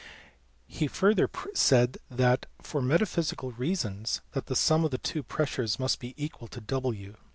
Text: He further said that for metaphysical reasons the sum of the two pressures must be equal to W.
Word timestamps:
He 0.65 0.87
further 0.87 1.29
said 1.53 1.99
that 2.09 2.47
for 2.59 2.81
metaphysical 2.81 3.51
reasons 3.51 4.21
the 4.33 4.55
sum 4.55 4.83
of 4.83 4.89
the 4.89 4.97
two 4.97 5.21
pressures 5.21 5.77
must 5.77 5.99
be 5.99 6.15
equal 6.17 6.47
to 6.47 6.59
W. 6.59 7.17